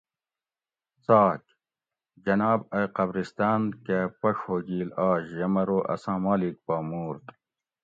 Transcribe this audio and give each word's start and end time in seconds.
څاک: 1.05 1.41
جناب 2.25 2.59
ائ 2.77 2.85
قبرستان 2.97 3.61
کہ 3.85 3.97
پڛ 4.19 4.35
ہوگیل 4.45 4.89
آش 5.09 5.23
یہ 5.39 5.47
مرو 5.53 5.77
اساں 5.93 6.17
مالک 6.25 6.55
پا 6.65 6.75
مورت 6.89 7.25